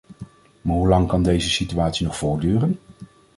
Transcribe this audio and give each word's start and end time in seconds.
Maar 0.61 0.75
hoe 0.75 0.87
lang 0.87 1.07
kan 1.07 1.23
deze 1.23 1.49
situatie 1.49 2.05
nog 2.05 2.17
voortduren? 2.17 2.79